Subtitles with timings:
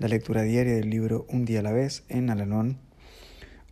[0.00, 2.78] la lectura diaria del libro Un día a la vez en Alalón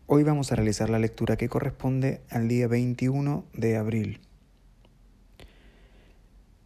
[0.07, 4.21] Hoy vamos a realizar la lectura que corresponde al día 21 de abril.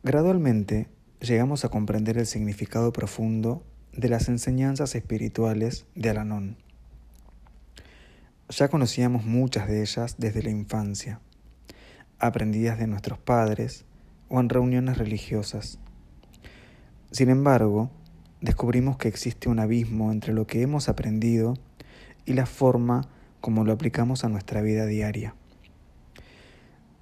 [0.03, 0.89] Gradualmente
[1.21, 3.63] llegamos a comprender el significado profundo
[3.93, 6.57] de las enseñanzas espirituales de Alanón.
[8.49, 11.21] Ya conocíamos muchas de ellas desde la infancia,
[12.19, 13.85] aprendidas de nuestros padres
[14.29, 15.79] o en reuniones religiosas.
[17.13, 17.93] Sin embargo,
[18.43, 21.55] descubrimos que existe un abismo entre lo que hemos aprendido
[22.27, 23.09] y la forma
[23.41, 25.35] como lo aplicamos a nuestra vida diaria.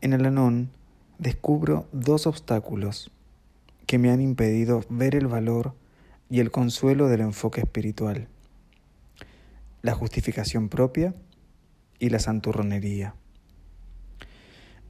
[0.03, 0.70] En el Anón
[1.19, 3.11] descubro dos obstáculos
[3.87, 5.75] que me han impedido ver el valor
[6.28, 8.28] y el consuelo del enfoque espiritual.
[9.83, 11.15] La justificación propia
[11.98, 13.15] y la santurronería.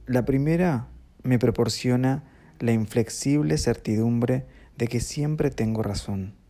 [0.05, 0.87] La primera
[1.23, 2.23] me proporciona
[2.59, 4.45] la inflexible certidumbre
[4.77, 6.40] de que siempre tengo razón.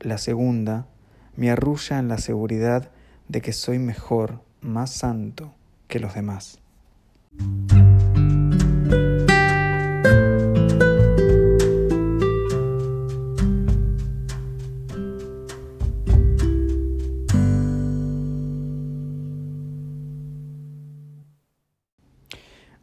[0.00, 0.86] La segunda
[1.34, 2.92] me arrulla en la seguridad
[3.26, 5.54] de que soy mejor, más santo
[5.88, 6.60] que los demás.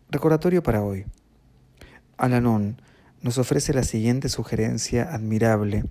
[0.10, 1.06] Recordatorio para hoy.
[2.18, 2.82] Alanón
[3.22, 5.86] nos ofrece la siguiente sugerencia admirable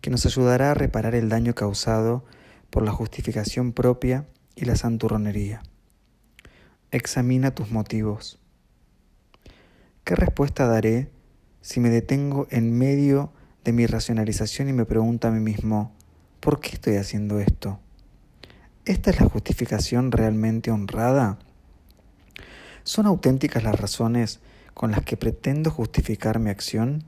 [0.00, 2.24] que nos ayudará a reparar el daño causado
[2.70, 5.62] por la justificación propia y la santurronería.
[6.90, 8.38] Examina tus motivos.
[10.04, 11.10] ¿Qué respuesta daré
[11.60, 13.32] si me detengo en medio
[13.64, 15.92] de mi racionalización y me pregunto a mí mismo,
[16.38, 17.80] ¿por qué estoy haciendo esto?
[18.84, 21.40] ¿Esta es la justificación realmente honrada?
[22.84, 24.38] ¿Son auténticas las razones
[24.76, 27.02] con las que pretendo justificar mi acción?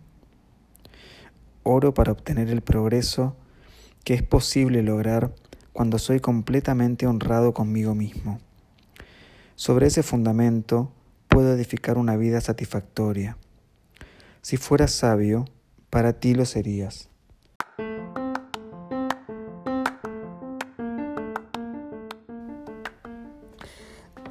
[1.64, 3.36] Oro para obtener el progreso
[4.04, 5.34] que es posible lograr
[5.74, 8.40] cuando soy completamente honrado conmigo mismo.
[9.54, 10.90] Sobre ese fundamento
[11.28, 13.36] puedo edificar una vida satisfactoria.
[14.40, 15.44] Si fueras sabio,
[15.90, 17.10] para ti lo serías.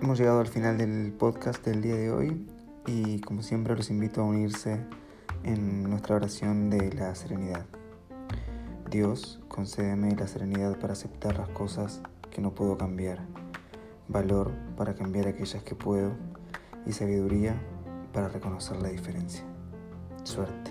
[0.02, 2.57] Hemos llegado al final del podcast del día de hoy
[2.88, 4.80] y como siempre los invito a unirse
[5.44, 7.66] en nuestra oración de la serenidad.
[8.90, 13.20] Dios, concédeme la serenidad para aceptar las cosas que no puedo cambiar,
[14.08, 16.14] valor para cambiar aquellas que puedo
[16.86, 17.62] y sabiduría
[18.14, 19.44] para reconocer la diferencia.
[20.24, 20.67] Suerte.